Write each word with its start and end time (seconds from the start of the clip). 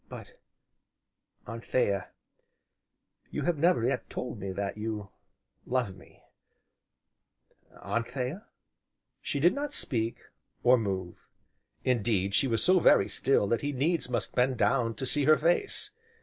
But 0.09 0.33
Anthea, 1.47 2.07
you 3.29 3.43
have 3.43 3.59
never 3.59 3.85
yet 3.85 4.09
told 4.09 4.39
me 4.39 4.51
that 4.51 4.75
you 4.75 5.11
love 5.67 5.95
me 5.95 6.23
Anthea?" 7.85 8.47
She 9.21 9.39
did 9.39 9.53
not 9.53 9.75
speak, 9.75 10.21
or 10.63 10.75
move, 10.75 11.27
indeed, 11.83 12.33
she 12.33 12.47
was 12.47 12.63
so 12.63 12.79
very 12.79 13.09
still 13.09 13.45
that 13.49 13.61
he 13.61 13.71
needs 13.73 14.09
must 14.09 14.33
bend 14.33 14.57
down 14.57 14.95
to 14.95 15.05
see 15.05 15.25
her 15.25 15.37
face. 15.37 15.91